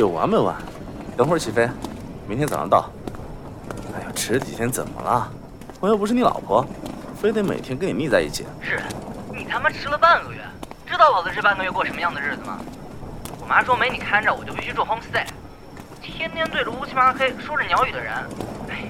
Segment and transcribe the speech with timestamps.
[0.00, 0.56] 有完没完？
[1.16, 1.68] 等会儿起飞，
[2.26, 2.90] 明天早上到。
[3.94, 5.30] 哎呀，迟几天怎么了？
[5.80, 6.64] 我又不是你老婆，
[7.20, 8.46] 非得每天跟你腻在一起。
[8.60, 8.80] 是，
[9.30, 10.40] 你他妈迟了半个月，
[10.86, 12.58] 知道老子这半个月过什么样的日子吗？
[13.40, 15.26] 我妈说没你看着，我就必须住 homestay，
[16.00, 18.14] 天天对着乌漆麻黑说着鸟语的人，
[18.68, 18.84] 哎，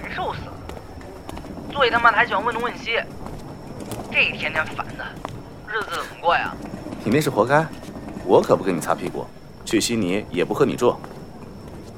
[0.00, 0.52] 难受死了。
[1.72, 3.00] 最他妈的还喜欢问东问西，
[4.12, 5.04] 这一天天烦的，
[5.66, 6.54] 日子怎么过呀？
[7.02, 7.66] 你那是活该，
[8.24, 9.26] 我可不跟你擦屁股，
[9.66, 10.96] 去悉尼也不和你住。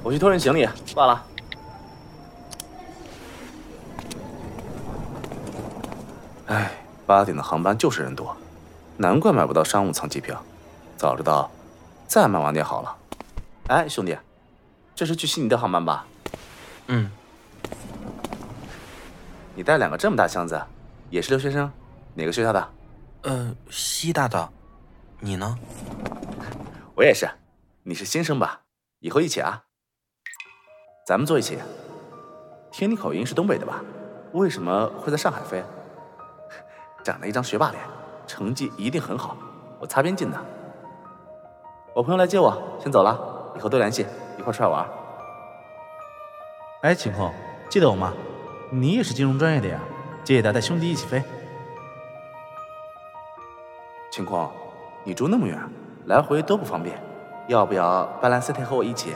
[0.03, 1.25] 我去托人行李，挂了。
[6.47, 6.71] 哎，
[7.07, 8.35] 八点的航班就是人多，
[8.97, 10.43] 难怪买不到商务舱机票。
[10.97, 11.51] 早知道，
[12.07, 12.97] 再买晚点好了。
[13.69, 14.17] 哎，兄弟，
[14.95, 16.07] 这是去悉尼的航班吧？
[16.87, 17.11] 嗯。
[19.55, 20.59] 你带两个这么大箱子，
[21.11, 21.71] 也是留学生？
[22.15, 22.69] 哪个学校的？
[23.23, 24.49] 呃，西大的。
[25.21, 25.59] 你呢？
[26.95, 27.29] 我也是。
[27.89, 28.65] 你是新生吧？
[28.99, 29.65] 以后一起啊。
[31.07, 31.59] 咱们坐一起。
[32.71, 33.83] 听你口音是东北的吧？
[34.33, 35.65] 为什么会在上海飞？
[37.03, 37.83] 长了一张学霸脸，
[38.27, 39.39] 成绩一定很好。
[39.81, 40.39] 我擦边进的。
[41.95, 43.55] 我朋友来接我，先走了。
[43.57, 44.05] 以后多联系，
[44.39, 44.87] 一块出来玩。
[46.83, 47.33] 哎，晴空，
[47.71, 48.13] 记得我吗？
[48.71, 49.81] 你也是金融专业的呀，
[50.23, 51.23] 借得带兄弟一起飞。
[54.13, 54.53] 晴空，
[55.05, 55.59] 你住那么远，
[56.05, 57.03] 来回都不方便，
[57.49, 59.15] 要不要搬来 City 和我一起？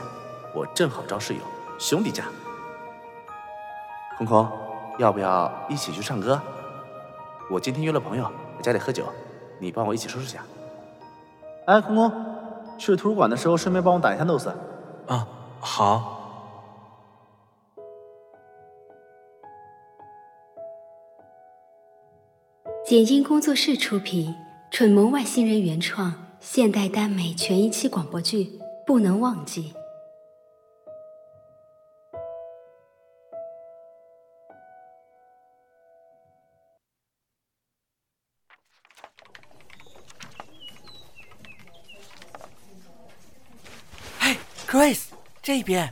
[0.55, 1.39] 我正好招室友，
[1.77, 2.23] 兄弟价。
[4.17, 4.47] 空空，
[4.97, 6.41] 要不要一起去唱歌？
[7.51, 9.05] 我今天约了朋友在家里喝酒，
[9.59, 10.43] 你帮我一起收拾下。
[11.67, 12.11] 哎，空空，
[12.79, 14.49] 去图书馆的时候顺便帮我打一下 notes。
[15.07, 15.27] 啊，
[15.59, 16.19] 好。
[22.83, 24.35] 简音工作室出品，
[24.71, 26.13] 蠢萌外星人原创
[26.45, 28.43] 现代耽美全一期广播剧
[28.85, 29.73] 《不能忘记》。
[44.19, 44.37] 哎
[44.67, 45.05] ，Grace，
[45.41, 45.91] 这边。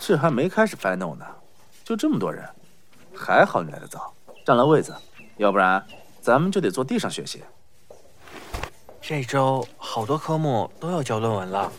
[0.00, 1.26] 这还没开始 final 呢，
[1.84, 2.48] 就这么多人，
[3.16, 4.12] 还好你来得早，
[4.44, 4.94] 占了位子，
[5.38, 5.84] 要不然
[6.20, 7.42] 咱们就得坐地上学习。
[9.00, 11.72] 这周好多科目都要交论文了，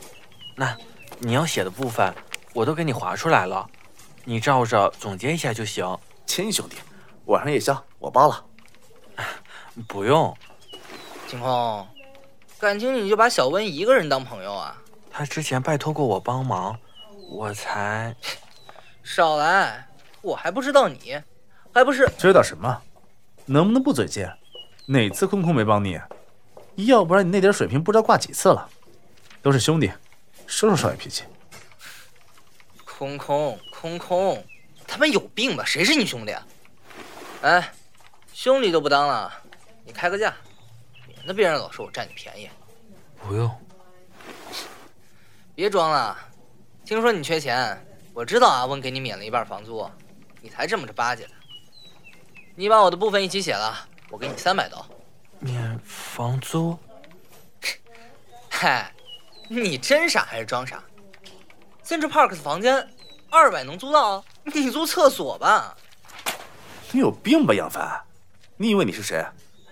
[0.55, 0.75] 那
[1.19, 2.13] 你要写的部分
[2.53, 3.69] 我都给你划出来了，
[4.25, 5.97] 你照着总结一下就行。
[6.25, 6.75] 亲兄弟，
[7.25, 8.43] 晚上夜宵我包了。
[9.87, 10.35] 不用，
[11.27, 11.87] 晴空，
[12.59, 14.77] 感情你就把小温一个人当朋友啊？
[15.09, 16.77] 他之前拜托过我帮忙。
[17.29, 18.15] 我才
[19.03, 19.86] 少来，
[20.27, 21.17] 我还不知道你，
[21.73, 22.81] 还不是知道什么？
[23.45, 24.29] 能不能不嘴贱？
[24.85, 25.97] 哪次空空没帮你？
[26.75, 28.69] 要不然你那点水平不知道挂几次了。
[29.41, 29.89] 都是兄弟，
[30.45, 31.23] 收收少爷脾气。
[32.83, 34.45] 空空空空，
[34.85, 35.63] 他们有病吧？
[35.63, 36.35] 谁是你兄弟？
[37.41, 37.71] 哎，
[38.33, 39.31] 兄弟都不当了，
[39.85, 40.33] 你开个价，
[41.07, 42.49] 免得别人老说我占你便宜。
[43.25, 43.49] 不用，
[45.55, 46.17] 别装了。
[46.83, 47.81] 听说你缺钱，
[48.13, 49.89] 我知道阿温给你免了一半房租，
[50.41, 51.31] 你才这么着巴结的。
[52.55, 54.85] 你把我的部分一起写了，我给你三百刀。
[55.39, 56.77] 免房租？
[58.49, 58.91] 嗨，
[59.47, 60.83] 你真傻还是装傻
[61.85, 62.87] ？Central Park 的房间
[63.29, 65.77] 二百能租到，你租厕所吧？
[66.91, 68.01] 你有病吧，杨帆？
[68.55, 69.23] 你以为你是谁？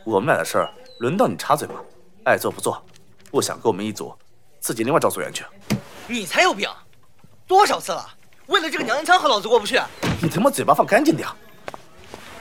[0.03, 1.75] 我们俩的事儿轮到你插嘴吗？
[2.23, 2.85] 爱做不做，
[3.31, 4.15] 不想跟我们一组，
[4.59, 5.43] 自己另外找组员去。
[6.07, 6.69] 你才有病！
[7.47, 8.07] 多少次了？
[8.47, 9.81] 为了这个娘娘腔和老子过不去？
[10.21, 11.27] 你他妈嘴巴放干净点！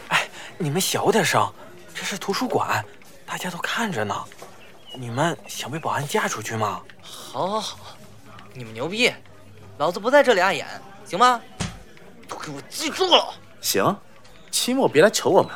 [0.09, 0.29] 哎，
[0.59, 1.51] 你们小点声，
[1.95, 2.85] 这是图书馆，
[3.25, 4.15] 大家都看着呢。
[4.95, 6.83] 你们想被保安架出去吗？
[7.03, 7.97] 好，好，好，
[8.53, 9.13] 你们牛逼，
[9.79, 10.67] 老子不在这里碍眼，
[11.07, 11.41] 行吗？
[12.29, 13.35] 都给我记住了。
[13.61, 13.97] 行，
[14.51, 15.51] 期末别来求我们。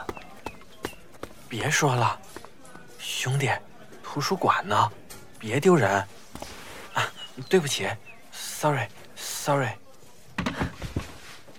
[1.48, 2.18] 别说了，
[2.98, 3.50] 兄弟，
[4.02, 4.90] 图书馆呢，
[5.38, 5.90] 别丢人。
[6.94, 7.06] 啊，
[7.48, 7.88] 对不起
[8.32, 8.86] ，sorry。
[9.20, 9.70] Sorry，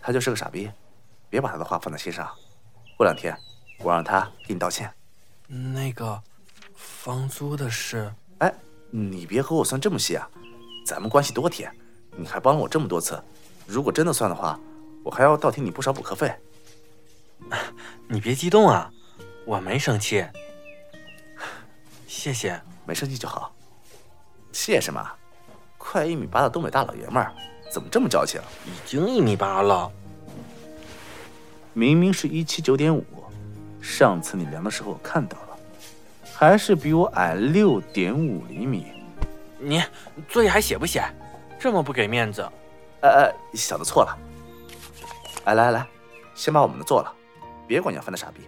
[0.10, 0.68] 他就是个傻逼，
[1.30, 2.28] 别把他的话放在心上。
[2.98, 3.38] 过两天
[3.78, 4.92] 我让他给你道歉。
[5.48, 6.20] 那个
[6.74, 8.52] 房租的事，哎，
[8.90, 10.28] 你别和我算这么细啊，
[10.84, 11.72] 咱们关系多铁，
[12.18, 13.24] 你还帮了我这么多次，
[13.68, 14.60] 如果真的算的话，
[15.04, 16.34] 我还要倒贴你不少补课费。
[18.08, 18.92] 你别激动啊，
[19.46, 20.26] 我没生气。
[22.08, 23.54] 谢谢，没生气就好。
[24.52, 25.08] 谢什么？
[25.78, 27.32] 快一米八的东北大老爷们儿。
[27.72, 28.42] 怎么这么矫情？
[28.66, 29.92] 已经一米八了，
[31.80, 33.06] 明明是一七九点五，
[33.80, 35.58] 上次你量的时候我看到了。
[36.36, 38.88] 还是比我矮六点五厘米。
[39.58, 39.82] 你
[40.28, 41.02] 作业还写不写？
[41.58, 42.42] 这么不给面子？
[43.02, 44.18] 哎哎，小子错了。
[45.46, 45.88] 哎，来来来，
[46.36, 47.14] 先把我们的做了，
[47.66, 48.42] 别管杨帆的傻逼。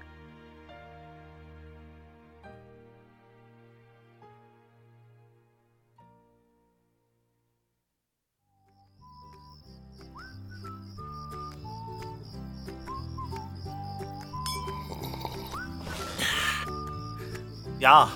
[17.91, 18.09] 杨，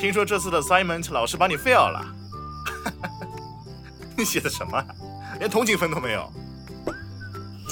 [0.00, 2.04] 听说这次的 assignment 老师把你 fail 了，
[4.18, 4.84] 你写的什么？
[5.38, 6.28] 连同情分都没有。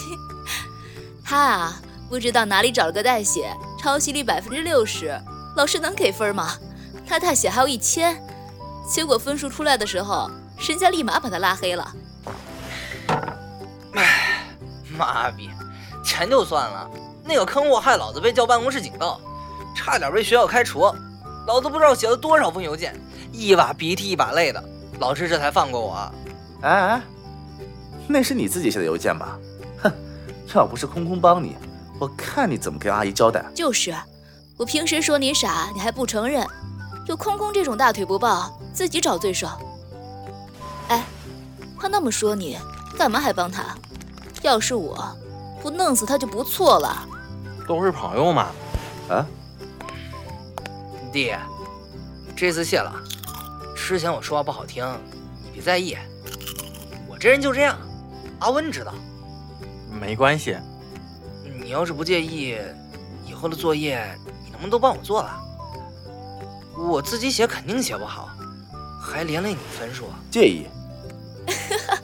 [1.26, 5.20] 他啊，不知道哪里找了个代写，抄袭率百分之六十，
[5.56, 6.56] 老师能给分吗？
[7.04, 8.22] 他代写还有一千，
[8.88, 10.30] 结果分数出来的时候，
[10.68, 11.92] 人家立马把他拉黑了。
[13.94, 14.46] 唉，
[14.96, 15.50] 妈逼，
[16.04, 16.88] 钱就算了，
[17.24, 19.20] 那个坑货害老子被叫办公室警告。
[19.76, 20.90] 差点被学校开除，
[21.46, 22.98] 老子不知道写了多少封邮件，
[23.30, 24.64] 一把鼻涕一把泪的，
[24.98, 26.12] 老师这才放过我。
[26.62, 27.02] 哎哎，
[28.08, 29.38] 那是你自己写的邮件吧？
[29.82, 29.92] 哼，
[30.54, 31.54] 要不是空空帮你，
[32.00, 33.44] 我看你怎么跟阿姨交代。
[33.54, 33.94] 就是，
[34.56, 36.44] 我平时说你傻，你还不承认，
[37.06, 39.46] 有空空这种大腿不抱，自己找罪受。
[40.88, 41.04] 哎，
[41.78, 42.56] 他那么说你，
[42.96, 43.62] 干嘛还帮他？
[44.42, 45.16] 要是我，
[45.62, 47.06] 不弄死他就不错了。
[47.68, 48.46] 都是朋友嘛。
[49.08, 49.26] 啊？
[51.16, 51.34] 弟，
[52.36, 52.92] 这次谢了。
[53.74, 54.86] 之前我说话不好听，
[55.42, 55.96] 你别在意。
[57.08, 57.78] 我这人就这样，
[58.40, 58.92] 阿温知道。
[59.98, 60.58] 没关系。
[61.58, 62.58] 你要是不介意，
[63.24, 64.06] 以后的作业
[64.44, 65.42] 你能不能都帮我做了？
[66.76, 68.28] 我自己写肯定写不好，
[69.00, 70.10] 还连累你分数。
[70.30, 70.66] 介意？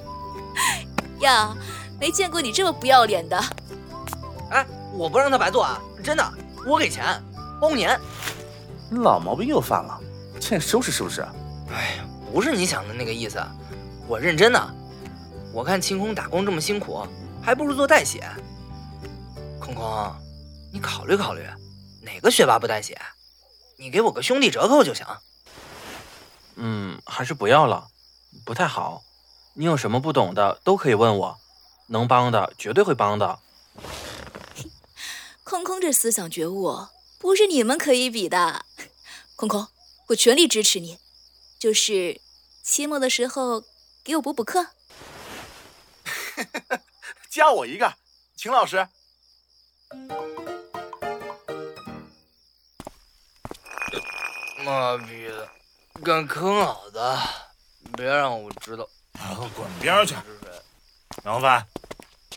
[1.20, 1.55] 呀，
[2.00, 3.38] 没见过你这么不要脸的。
[4.53, 6.32] 哎，我不让他白做啊，真的，
[6.67, 7.23] 我给钱，
[7.61, 8.00] 包年。
[8.93, 9.99] 你老毛病又犯了，
[10.39, 11.23] 欠收拾是不是？
[11.71, 13.43] 哎呀，不是你想的那个意思，
[14.06, 14.75] 我认真的。
[15.50, 17.06] 我看清空打工这么辛苦，
[17.43, 18.29] 还不如做代写。
[19.59, 20.15] 空空，
[20.71, 21.43] 你考虑考虑，
[22.03, 23.00] 哪个学霸不代写？
[23.79, 25.06] 你给我个兄弟折扣就行。
[26.56, 27.88] 嗯，还是不要了，
[28.45, 29.03] 不太好。
[29.55, 31.38] 你有什么不懂的都可以问我，
[31.87, 33.38] 能帮的绝对会帮的。
[35.45, 36.77] 空空这思想觉悟，
[37.23, 38.67] 不是你们可以比的。
[39.37, 39.69] 空空，
[40.09, 40.99] 我全力支持你，
[41.57, 42.21] 就是
[42.65, 43.63] 期末的时候
[44.03, 44.67] 给我补补课。
[47.31, 47.95] 加我一个，
[48.35, 48.89] 秦老师。
[54.65, 55.49] 妈逼的，
[56.05, 57.01] 敢坑老子，
[57.97, 58.89] 别让我知道！
[59.13, 60.17] 然后滚边去！
[61.25, 61.65] 杨帆，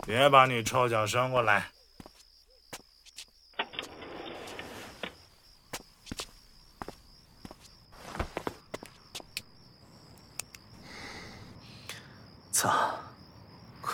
[0.05, 1.71] 别把你臭脚伸过来。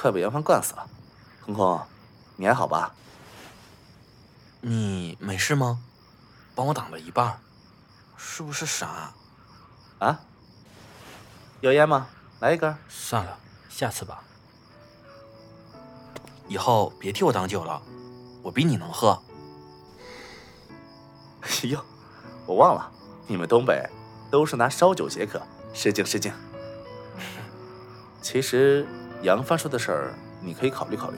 [0.01, 0.89] 快被杨帆灌死了，
[1.45, 1.79] 空空，
[2.35, 2.91] 你还好吧？
[4.59, 5.79] 你没事吗？
[6.55, 7.39] 帮我挡了一半，
[8.17, 9.13] 是不是傻？
[9.99, 10.19] 啊？
[11.59, 12.07] 有烟吗？
[12.39, 12.75] 来一根。
[12.89, 13.37] 算了，
[13.69, 14.23] 下次吧。
[16.47, 17.79] 以后别替我挡酒了，
[18.41, 19.21] 我比你能喝。
[21.41, 21.79] 哎呦，
[22.47, 22.91] 我忘了，
[23.27, 23.87] 你们东北
[24.31, 25.39] 都是拿烧酒解渴，
[25.75, 26.33] 失敬失敬。
[28.19, 28.87] 其实。
[29.21, 31.17] 杨帆说的事儿，你可以考虑考虑。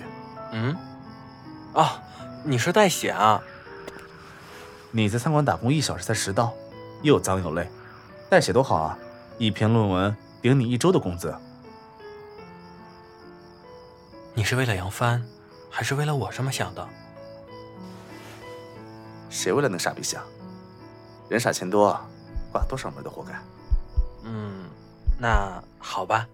[0.52, 0.76] 嗯，
[1.74, 2.02] 啊，
[2.44, 3.42] 你是代写啊？
[4.92, 6.54] 你在餐馆打工一小时才十刀，
[7.02, 7.68] 又脏又累，
[8.30, 8.98] 代写多好啊！
[9.38, 11.34] 一篇论文顶你一周的工资。
[14.36, 15.24] 你是为了杨帆，
[15.70, 16.88] 还是为了我这么想的？
[19.30, 20.22] 谁为了那傻逼想？
[21.30, 22.00] 人傻钱多，
[22.52, 23.34] 挂多少门都活该。
[24.24, 24.66] 嗯，
[25.20, 26.28] 那好吧。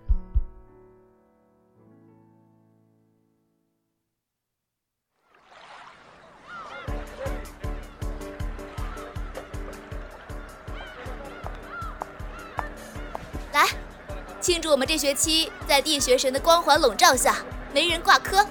[14.49, 17.35] 庆祝我们这学期在地学神的光环笼罩下，
[17.71, 18.43] 没人挂科。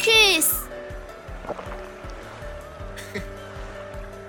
[0.00, 0.46] Cheers！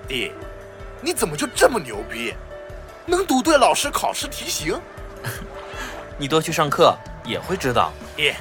[0.06, 0.30] 弟，
[1.02, 2.32] 你怎么就这么牛逼，
[3.06, 4.80] 能读对老师考试题型？
[6.16, 7.90] 你多去上课也会知道。
[8.16, 8.32] 弟，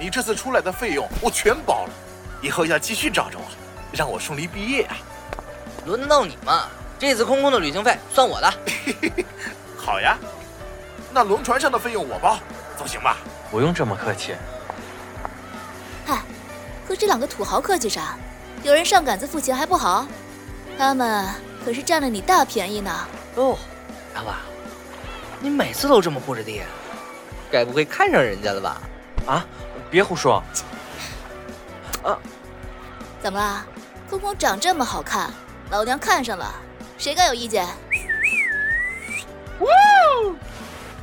[0.00, 1.90] 你这次出来的费用我全包了，
[2.40, 3.44] 以后要继续找着我，
[3.92, 4.96] 让我顺利毕业啊！
[5.84, 6.70] 轮得到你吗？
[6.98, 8.50] 这次空空的旅行费算我的。
[9.76, 10.16] 好呀。
[11.16, 12.38] 那轮船上的费用我包，
[12.76, 13.16] 总行吧？
[13.50, 14.36] 不用这么客气。
[16.04, 16.20] 嗨，
[16.86, 18.18] 和这两个土豪客气啥？
[18.62, 20.06] 有人上杆子付钱还不好？
[20.76, 21.26] 他们
[21.64, 23.08] 可是占了你大便宜呢。
[23.36, 23.56] 哦，
[24.14, 24.36] 杨娃，
[25.40, 26.60] 你每次都这么护着弟，
[27.50, 28.82] 该不会看上人家了吧？
[29.26, 29.46] 啊，
[29.90, 30.42] 别胡说！
[32.04, 32.12] 啊
[33.22, 33.64] 怎么了？
[34.10, 35.32] 空空长这么好看，
[35.70, 36.54] 老娘看上了，
[36.98, 37.66] 谁敢有意见？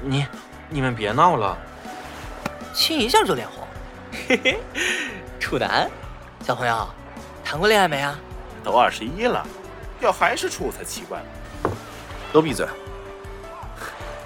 [0.06, 0.28] 你
[0.70, 1.58] 你们别闹了，
[2.74, 3.66] 亲一下就脸红，
[4.28, 4.60] 嘿嘿，
[5.40, 5.90] 处男，
[6.46, 6.86] 小朋友，
[7.44, 8.20] 谈过恋爱没啊？
[8.66, 9.46] 都二十一了，
[10.02, 11.72] 要还是处才奇怪呢。
[12.34, 12.68] 都闭嘴！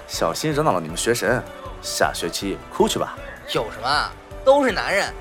[0.08, 1.40] 小心惹恼了你们学神，
[1.80, 3.16] 下学期哭去吧。
[3.54, 4.10] 有什么啊？
[4.44, 5.14] 都是男人。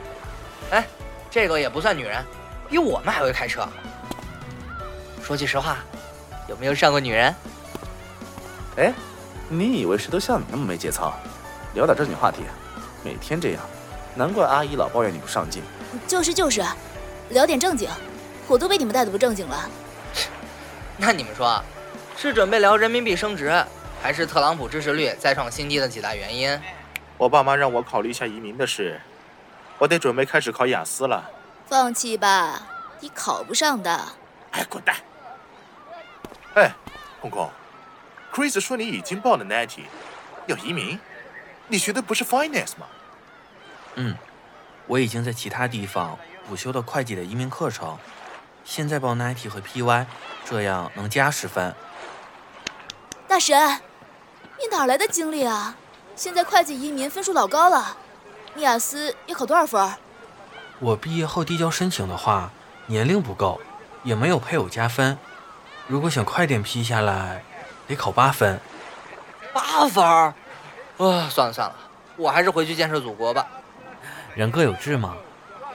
[0.72, 0.88] 哎，
[1.30, 2.26] 这个也不算女人，
[2.68, 3.68] 比我们还会开车。
[5.22, 5.78] 说句实话，
[6.48, 7.36] 有没有上过女人？
[8.78, 8.94] 哎，
[9.50, 11.13] 你以为谁都像你那么没节操？
[11.74, 12.44] 聊点正经话题。
[13.04, 13.63] 每天这样，
[14.16, 15.62] 难怪阿姨老抱怨你不上进。
[16.08, 16.62] 就是就是，
[17.30, 17.89] 聊点正经，
[18.48, 19.70] 我都被你们带的不正经了。
[20.98, 21.63] 那你们说，
[22.18, 23.63] 是准备聊人民币升值，
[24.01, 26.60] 还是特朗普支持率再创新低的几大原因？
[27.18, 29.00] 我爸妈让我考虑一下移民的事，
[29.77, 31.24] 我得准备开始考雅思了。
[31.68, 32.62] 放弃吧，
[33.00, 34.04] 你考不上的。
[34.51, 34.96] 哎，滚蛋！
[36.56, 36.72] 哎，
[37.22, 37.50] 空空
[38.34, 39.84] ，Chris 说你已经报了 Natty，
[40.46, 41.00] 要移民？
[41.68, 42.88] 你学的不是 Finance 吗？
[43.96, 44.16] 嗯，
[44.86, 46.18] 我已经在其他地方
[46.48, 47.98] 补修了会计的移民课程，
[48.64, 50.06] 现在报 NIT 和 PY，
[50.46, 51.76] 这样能加十分。
[53.28, 53.82] 大神，
[54.58, 55.76] 你哪来的精力啊？
[56.16, 57.98] 现在会计移民分数老高了，
[58.54, 59.94] 你雅思要考多少分？
[60.80, 62.52] 我毕业后递交申请的话，
[62.86, 63.60] 年龄不够，
[64.04, 65.18] 也没有配偶加分。
[65.88, 67.44] 如果想快点批下来，
[67.88, 68.60] 得考八分。
[69.53, 70.34] 八分儿？
[70.98, 71.75] 啊，算了算了，
[72.15, 73.48] 我还是回去建设祖国吧。
[74.36, 75.15] 人各有志嘛，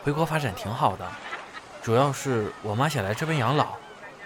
[0.03, 1.07] 回国发展挺好的。
[1.83, 3.75] 主要是我妈想来这边养老，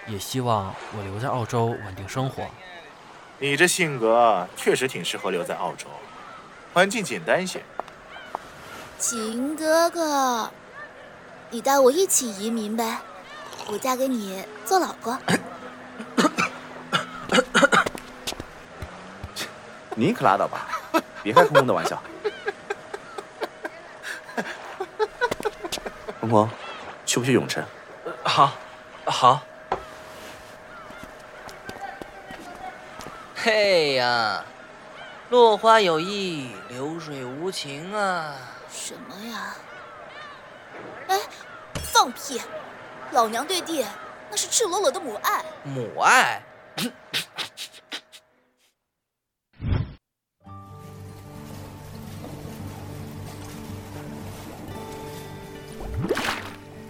[0.06, 2.44] 也希望我留在澳洲稳定生活。
[3.38, 5.86] 你这性格确实挺适合留在澳洲，
[6.72, 7.62] 环境简单些。
[8.98, 10.50] 秦哥哥，
[11.50, 12.98] 你带我一起移民呗，
[13.66, 15.18] 我嫁给你做老婆。
[19.98, 20.68] 你可拉倒吧，
[21.24, 22.00] 别开空空的玩笑。
[26.20, 26.48] 空空，
[27.06, 27.64] 去不去永城？
[28.22, 28.52] 好，
[29.06, 29.40] 好。
[33.34, 34.44] 嘿呀，
[35.30, 38.34] 落花有意，流水无情啊！
[38.70, 39.54] 什么呀？
[41.08, 41.18] 哎，
[41.92, 42.42] 放屁！
[43.12, 43.86] 老娘对弟
[44.30, 45.44] 那是赤裸裸的母爱。
[45.62, 46.42] 母爱？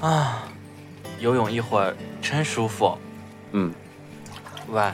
[0.00, 0.42] 啊，
[1.18, 2.96] 游泳一会儿真舒服。
[3.52, 3.72] 嗯，
[4.68, 4.92] 喂，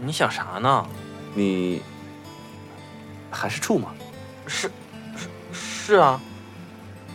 [0.00, 0.86] 你想啥呢？
[1.34, 1.82] 你
[3.30, 3.94] 还是处吗？
[4.46, 4.70] 是，
[5.16, 6.20] 是是啊。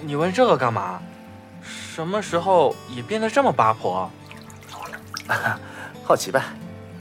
[0.02, 1.02] 你问这个干嘛？
[1.64, 4.10] 什么时候也变得这么八婆？
[6.04, 6.44] 好奇呗。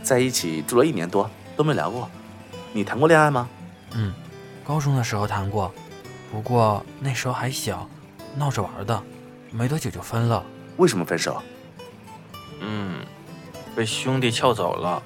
[0.02, 2.08] 在一起住了一年多，都没聊过。
[2.72, 3.48] 你谈过恋爱吗？
[3.94, 4.12] 嗯，
[4.64, 5.72] 高中的时候谈过，
[6.30, 7.88] 不过那时候还小，
[8.36, 9.02] 闹着玩的，
[9.52, 10.42] 没多久就分了。
[10.78, 11.42] 为什么分手？
[12.60, 13.04] 嗯，
[13.76, 15.02] 被兄弟撬走了。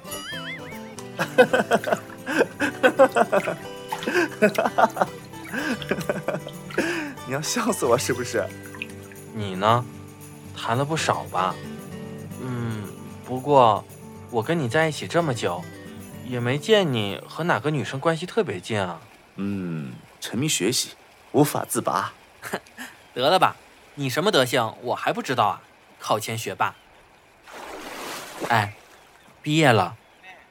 [7.25, 8.45] 你要笑死我是不是？
[9.33, 9.83] 你呢？
[10.55, 11.53] 谈了不少吧？
[12.41, 12.83] 嗯，
[13.25, 13.83] 不过
[14.31, 15.61] 我跟你在一起这么久，
[16.25, 18.99] 也没见你和哪个女生关系特别近啊。
[19.35, 20.91] 嗯，沉迷学习，
[21.31, 22.13] 无法自拔。
[23.13, 23.55] 得了吧，
[23.99, 25.61] 你什么德行我还不知道啊？
[25.99, 26.75] 考前学霸。
[28.47, 28.75] 哎，
[29.41, 29.97] 毕业了，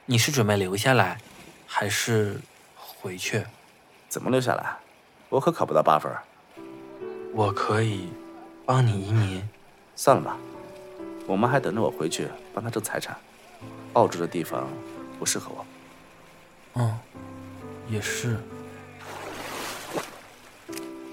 [0.05, 1.17] 你是准备留下来，
[1.65, 2.41] 还是
[2.75, 3.45] 回去？
[4.09, 4.75] 怎么留下来？
[5.29, 6.11] 我可考不到八分。
[7.33, 8.09] 我可以
[8.65, 9.47] 帮你移民。
[9.95, 10.37] 算了吧，
[11.25, 13.15] 我妈还等着我回去帮她挣财产。
[13.93, 14.67] 澳洲的地方
[15.17, 15.65] 不适合我。
[16.73, 16.99] 嗯，
[17.87, 18.37] 也是。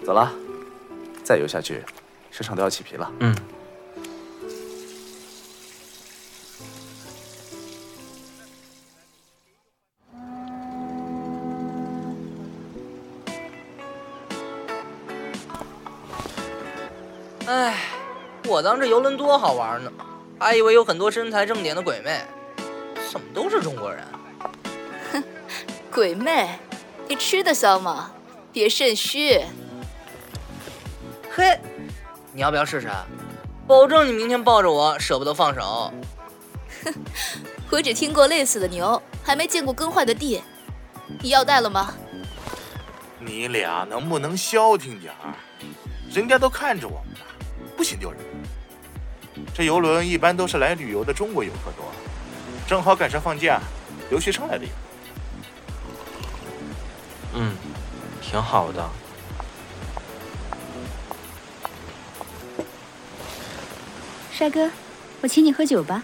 [0.05, 0.35] 走了，
[1.23, 1.85] 再游下去，
[2.35, 3.09] 身上都要起皮了。
[3.21, 3.33] 嗯。
[17.47, 17.79] 哎，
[18.49, 19.93] 我当这游轮多好玩呢，
[20.41, 22.21] 还以为有很多身材正点的鬼妹，
[23.13, 24.05] 怎么都是中国人？
[25.13, 25.23] 哼，
[25.93, 26.59] 鬼妹，
[27.07, 28.11] 你吃得消吗？
[28.53, 29.41] 别肾虚。
[31.31, 31.61] 嘿，
[32.35, 32.91] 你要不要试试？
[33.65, 35.93] 保证你明天抱着我舍不得放手。
[36.85, 36.93] 哼，
[37.71, 40.43] 我只听过累死的牛，还没见过耕坏的地。
[41.23, 41.95] 你要带了吗？
[43.21, 45.33] 你俩能不能消停点儿？
[46.11, 47.21] 人家都看着我们呢，
[47.77, 48.21] 不嫌丢人。
[49.55, 51.87] 这游轮一般都是来旅游的中国游客多，
[52.67, 53.61] 正好赶上放假，
[54.11, 54.67] 留学生来的。
[57.35, 57.55] 嗯，
[58.21, 58.91] 挺好的。
[64.37, 64.69] 帅哥，
[65.21, 66.03] 我请你喝酒吧。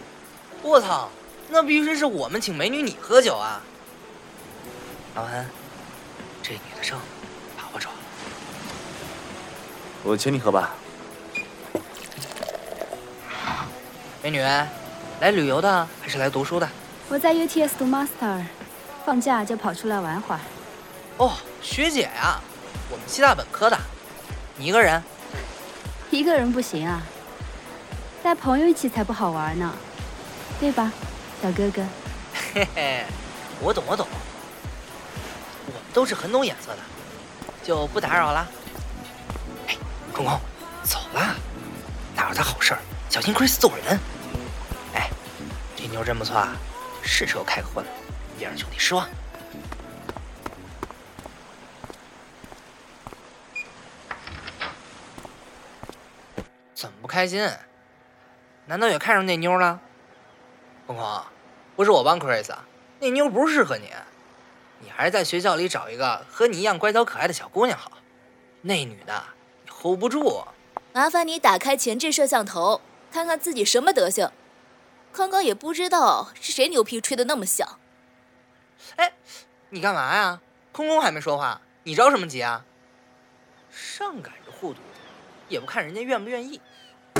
[0.62, 1.10] 我操，
[1.48, 3.60] 那必须是我们请美女你喝酒啊！
[5.16, 5.44] 老韩，
[6.40, 6.96] 这女的证
[7.56, 7.88] 把握住。
[10.04, 10.70] 我请你喝吧。
[14.22, 16.68] 美女，来旅游的还是来读书的？
[17.08, 18.44] 我在 UTS 读 Master，
[19.04, 20.40] 放假就跑出来玩会儿。
[21.16, 22.40] 哦，学姐呀，
[22.92, 23.76] 我们西大本科的。
[24.56, 25.02] 你一个人？
[26.12, 27.02] 一个人不行啊，
[28.22, 29.72] 带朋友一起才不好玩呢，
[30.60, 30.92] 对吧，
[31.42, 31.82] 小哥哥？
[32.54, 33.04] 嘿嘿，
[33.60, 34.06] 我懂我懂。
[35.66, 36.78] 我们都是很懂眼色的，
[37.64, 38.46] 就不打扰了。
[39.68, 39.76] 哎，
[40.12, 40.38] 空空，
[40.82, 41.34] 走啦，
[42.14, 43.98] 打扰他好事儿，小心 Chris 揍人。
[44.94, 45.08] 哎，
[45.74, 46.54] 这妞真不错啊，
[47.02, 47.90] 是时候开个荤了，
[48.36, 49.08] 别让兄弟失望。
[56.74, 57.48] 怎么不开心？
[58.70, 59.80] 难道也看上那妞了？
[60.86, 61.24] 空空，
[61.74, 62.64] 不是我帮 Chris 啊，
[63.00, 63.90] 那妞不适合你，
[64.78, 67.90] 你还是在学校里找一个和你一样乖巧可爱的小姑娘好。
[68.62, 69.24] 那女的
[69.64, 70.44] 你 hold 不住。
[70.92, 74.30] 麻烦你打开前置摄像头，看看自己什么德行。
[75.10, 77.80] 刚刚也不知道是谁牛皮吹得那么响。
[78.94, 79.14] 哎，
[79.70, 80.40] 你干嘛呀？
[80.70, 82.64] 空空还没说话，你着什么急啊？
[83.72, 84.80] 上赶着护犊子，
[85.48, 86.60] 也不看人家愿不愿意。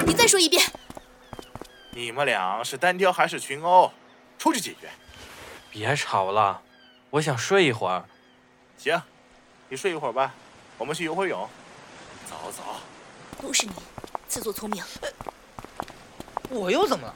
[0.07, 0.64] 你再说一遍。
[1.92, 3.92] 你们俩是单挑还是群殴？
[4.38, 4.88] 出去解决。
[5.70, 6.62] 别吵了，
[7.11, 8.05] 我想睡一会儿。
[8.79, 9.00] 行，
[9.68, 10.33] 你睡一会儿吧，
[10.79, 11.48] 我们去游会泳。
[12.26, 12.62] 走走。
[13.42, 13.72] 都是你，
[14.29, 14.85] 自作聪明。
[16.48, 17.14] 我又怎么了？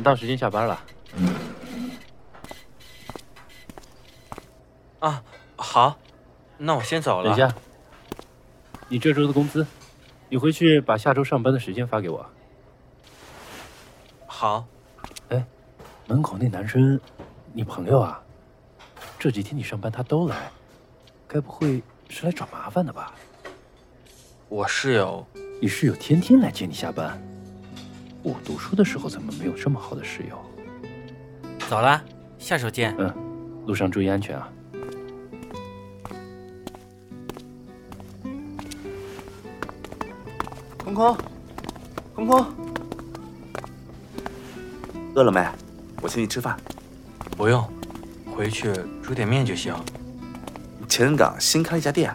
[0.00, 0.82] 你到时间下班了。
[5.00, 5.22] 啊，
[5.56, 5.98] 好，
[6.56, 7.24] 那我先走了。
[7.24, 7.54] 等一下，
[8.88, 9.66] 你这周的工资，
[10.30, 12.24] 你回去把下周上班的时间发给我。
[14.26, 14.64] 好。
[15.28, 15.44] 哎，
[16.06, 16.98] 门口那男生，
[17.52, 18.22] 你朋友啊？
[19.18, 20.50] 这几天你上班他都来，
[21.28, 23.12] 该不会是来找麻烦的吧？
[24.48, 25.26] 我室友，
[25.60, 27.22] 你室友天天来接你下班。
[28.22, 30.38] 我读书的时候怎么没有这么好的室友？
[31.68, 32.02] 走了，
[32.38, 32.94] 下手见。
[32.98, 33.14] 嗯，
[33.66, 34.48] 路上注意安全啊。
[40.84, 41.16] 空空，
[42.14, 42.46] 空空，
[45.14, 45.46] 饿了没？
[46.02, 46.58] 我请你吃饭。
[47.36, 47.66] 不用，
[48.34, 48.70] 回去
[49.02, 49.74] 煮点面就行。
[50.88, 52.14] 前任港新开了一家店，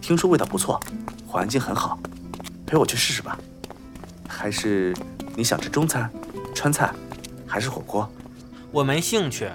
[0.00, 0.80] 听说味道不错，
[1.26, 1.98] 环境很好，
[2.66, 3.38] 陪我去试试吧。
[4.26, 4.94] 还是
[5.36, 6.10] 你想吃中餐、
[6.54, 6.92] 川菜，
[7.46, 8.08] 还是火锅？
[8.70, 9.48] 我没兴趣，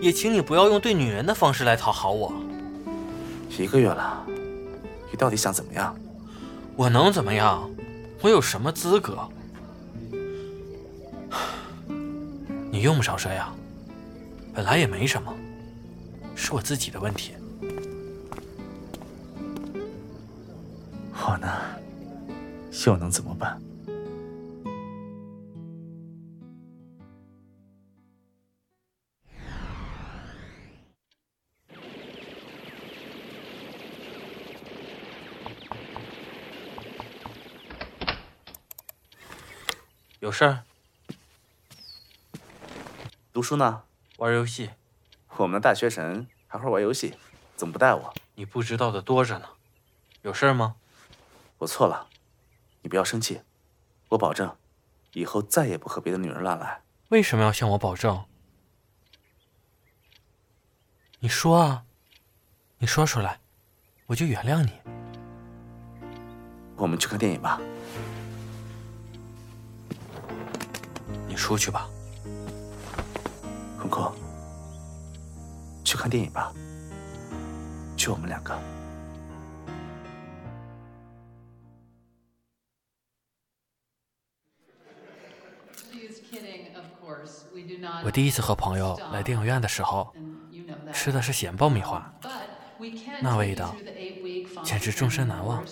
[0.00, 2.32] 也请你不要用对女人的方式来讨好我。
[3.56, 4.24] 一个月了，
[5.10, 5.94] 你到底想怎么样？
[6.74, 7.70] 我能怎么样？
[8.20, 9.28] 我有什么资格？
[12.70, 13.54] 你用不着这样，
[14.52, 15.32] 本来也没什么，
[16.34, 17.34] 是我自己的问题。
[21.12, 21.48] 我呢，
[22.86, 23.60] 又能怎么办？
[40.34, 40.64] 事儿？
[43.32, 43.84] 读书呢？
[44.16, 44.70] 玩游戏。
[45.36, 47.14] 我们的大学神还会玩游戏，
[47.54, 48.14] 怎么不带我？
[48.34, 49.50] 你不知道的多着呢。
[50.22, 50.74] 有事儿吗？
[51.58, 52.08] 我错了，
[52.82, 53.42] 你不要生气。
[54.08, 54.56] 我保证，
[55.12, 56.82] 以后再也不和别的女人乱来。
[57.10, 58.24] 为什么要向我保证？
[61.20, 61.84] 你说啊，
[62.78, 63.38] 你说出来，
[64.06, 64.72] 我就原谅你。
[66.76, 67.60] 我们去看电影吧。
[71.34, 71.90] 你出去吧，
[73.80, 74.14] 空空，
[75.84, 76.54] 去看电影吧，
[77.96, 78.56] 就我们两个。
[88.04, 90.14] 我第一次和朋友来电影院的时候，
[90.92, 92.14] 吃的是咸爆米花，
[93.20, 93.74] 那味道
[94.62, 95.64] 简直终身难忘。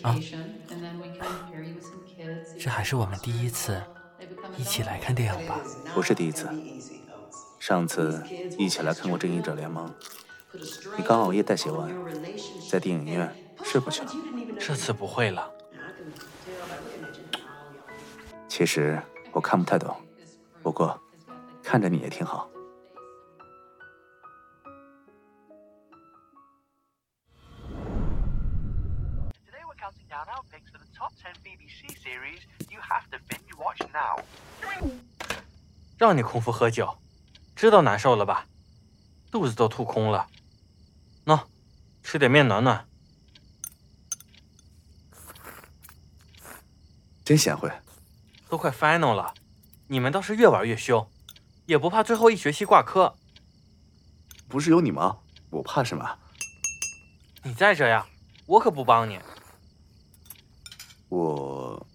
[0.00, 0.18] 啊，
[2.58, 3.82] 这还是我们第一次
[4.56, 5.60] 一起来看电影吧？
[5.94, 6.48] 不是第一次，
[7.58, 8.22] 上次
[8.58, 9.88] 一起来看过《正义者联盟》，
[10.96, 11.90] 你刚熬夜代写完，
[12.68, 14.12] 在电影院睡过去了。
[14.58, 15.50] 这次不会了。
[18.46, 19.00] 其实
[19.32, 19.96] 我看不太懂。
[20.62, 21.00] 不过，
[21.62, 22.48] 看着你也挺好。
[35.98, 36.98] 让你空腹喝酒，
[37.54, 38.46] 知道难受了吧？
[39.30, 40.28] 肚子都吐空了。
[41.24, 41.44] 喏，
[42.02, 42.86] 吃点面暖暖。
[47.24, 47.70] 真贤惠。
[48.48, 49.32] 都快 final 了。
[49.86, 51.08] 你们倒是越玩越凶，
[51.66, 53.16] 也不怕最后一学期挂科。
[54.48, 55.18] 不是有你吗？
[55.50, 56.18] 我怕什么？
[57.44, 58.06] 你再这样，
[58.46, 59.20] 我可不帮你。
[61.12, 61.86] 我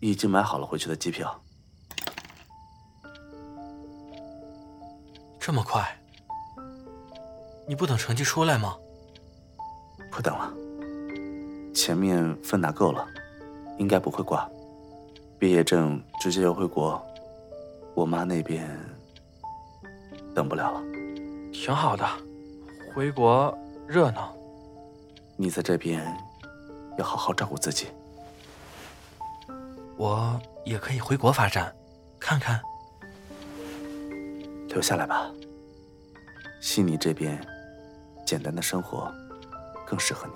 [0.00, 1.40] 已经买好了回去的机票。
[5.38, 5.88] 这么快？
[7.68, 8.76] 你不等成绩出来吗？
[10.10, 10.52] 不等了，
[11.72, 13.06] 前面分拿够了，
[13.78, 14.50] 应该不会挂。
[15.38, 17.00] 毕业证直接邮回国，
[17.94, 18.68] 我妈那边
[20.34, 20.82] 等不了了。
[21.52, 22.04] 挺好的，
[22.92, 24.34] 回国热闹。
[25.36, 26.04] 你在这边
[26.98, 27.88] 要好好照顾自己。
[29.96, 31.74] 我也可以回国发展，
[32.18, 32.60] 看看。
[34.68, 35.30] 留下来吧，
[36.60, 37.44] 悉尼这边
[38.24, 39.12] 简单的生活
[39.84, 40.34] 更适合你。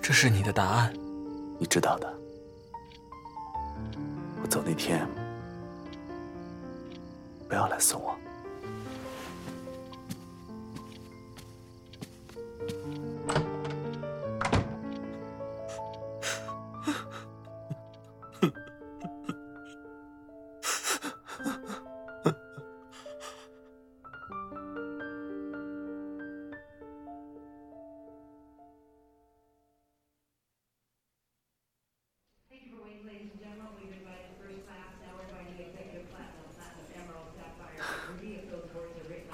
[0.00, 0.92] 这是你的答案，
[1.58, 2.12] 你知道的。
[4.42, 5.06] 我走那天，
[7.46, 8.16] 不要来送我。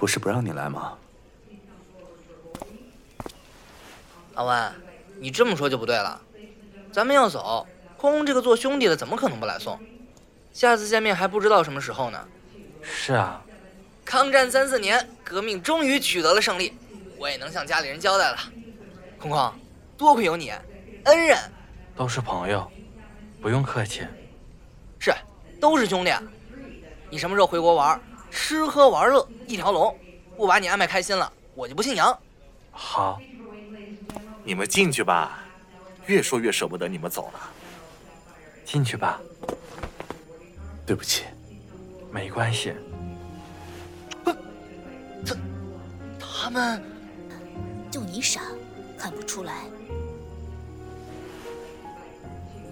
[0.07, 0.97] 不是不让你来吗？
[4.35, 4.71] 阿文，
[5.19, 6.21] 你这么说就不对了。
[6.93, 7.67] 咱们要走，
[7.97, 9.77] 空空这个做兄弟的怎么可能不来送？
[10.53, 12.25] 下次见面还不知道什么时候呢。
[12.81, 13.41] 是啊，
[14.05, 16.73] 抗战三四年，革命终于取得了胜利，
[17.17, 18.37] 我也能向家里人交代了。
[19.19, 19.53] 空空，
[19.97, 20.53] 多亏有你，
[21.03, 21.37] 恩人。
[21.97, 22.65] 都是朋友，
[23.41, 24.07] 不用客气。
[24.99, 25.13] 是，
[25.59, 26.13] 都是兄弟。
[27.09, 28.01] 你什么时候回国玩？
[28.37, 29.97] 吃喝玩乐一条龙，
[30.37, 32.15] 不把你安排开心了，我就不姓杨。
[32.71, 33.19] 好，
[34.43, 35.43] 你们进去吧。
[36.05, 37.39] 越说越舍不得你们走了。
[38.63, 39.19] 进去吧。
[40.85, 41.25] 对不起，
[42.11, 42.75] 没关系。
[44.23, 45.35] 他
[46.19, 46.81] 他们，
[47.89, 48.41] 就你傻，
[48.99, 49.63] 看不出来。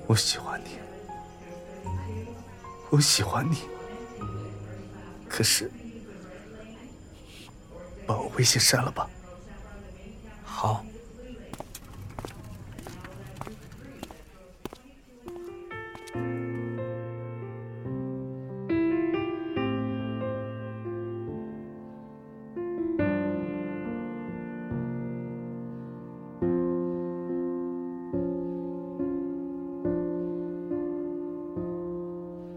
[0.05, 0.77] 我喜欢你，
[2.91, 3.74] 我喜欢你。
[5.35, 5.69] 可是，
[8.07, 9.09] 把我微信删了吧。
[10.45, 10.81] 好。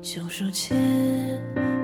[0.01, 1.78] 旧书签。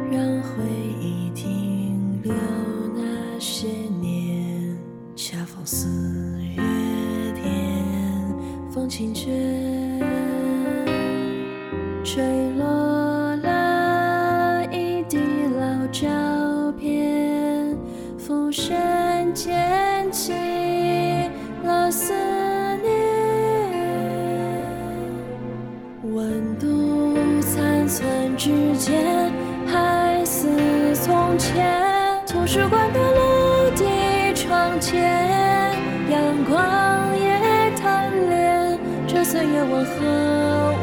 [39.25, 40.05] 岁月我何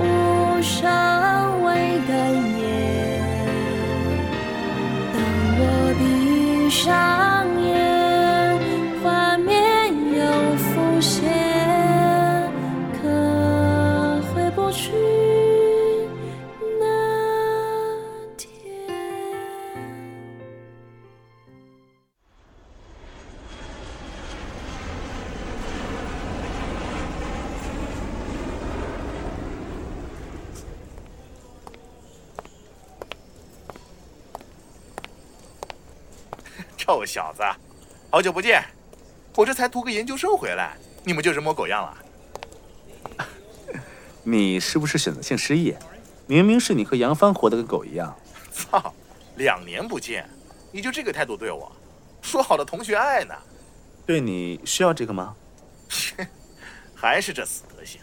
[0.01, 2.11] 物尚未敢
[2.57, 3.21] 言
[5.13, 5.15] 当
[5.59, 7.40] 落地上
[37.01, 37.41] 臭小子，
[38.11, 38.63] 好久不见！
[39.35, 41.97] 我这才读个研究生回来，你们就人模狗样了。
[44.21, 45.75] 你是不是选择性失忆？
[46.27, 48.15] 明明是你和杨帆活得跟狗一样。
[48.51, 48.93] 操，
[49.37, 50.29] 两年不见，
[50.71, 51.71] 你就这个态度对我？
[52.21, 53.33] 说好的同学爱呢？
[54.05, 55.35] 对你需要这个吗？
[56.93, 57.99] 还是这死德行！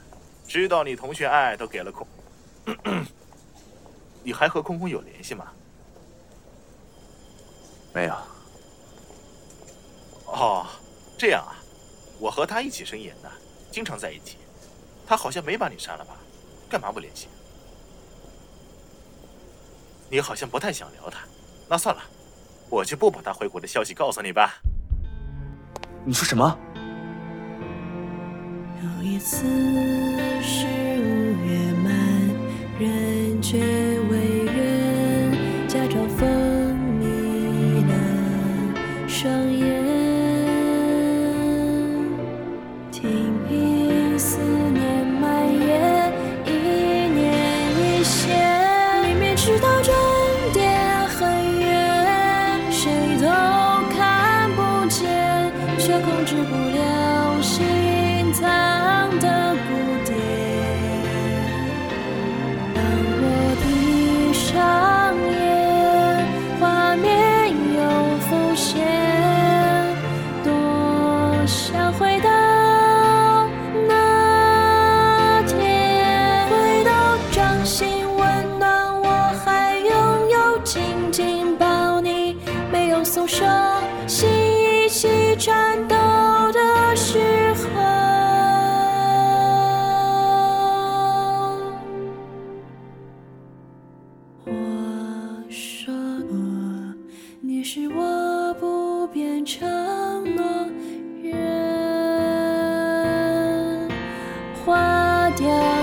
[0.49, 2.05] 知道你同学爱都给了空，
[4.25, 5.53] 你还和空空有联系吗？
[7.95, 8.15] 没有。
[10.29, 10.67] 哦，
[11.17, 11.57] 这样啊，
[12.19, 13.31] 我和他一起生研的，
[13.71, 14.37] 经常在一起。
[15.07, 16.17] 他好像没把你删了吧？
[16.69, 17.29] 干嘛不联系？
[20.11, 21.21] 你好像不太想聊他，
[21.69, 22.03] 那算了，
[22.71, 24.61] 我就不把他回国的消息告诉你吧。
[26.05, 26.59] 你说什么？
[28.83, 29.45] 有一次
[30.43, 31.93] 是五月满，
[32.79, 33.59] 人却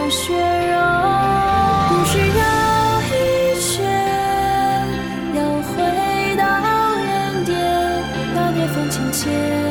[0.10, 0.78] 血肉，
[1.90, 3.12] 不需要一
[3.60, 3.84] 切，
[5.34, 5.74] 要回
[6.38, 6.44] 到
[7.04, 7.54] 原点，
[8.34, 9.65] 那年风情切。